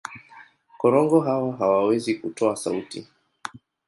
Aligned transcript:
Korongo 0.79 1.19
hawa 1.19 1.57
hawawezi 1.57 2.15
kutoa 2.15 2.55
sauti. 2.55 3.07